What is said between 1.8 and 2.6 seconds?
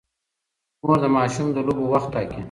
وخت ټاکي.